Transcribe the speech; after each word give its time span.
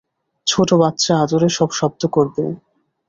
ছোট 0.47 0.69
বাচ্চা 0.81 1.13
আদুরে 1.23 1.49
সব 1.57 1.69
শব্দ 1.79 2.01
করবে! 2.15 2.43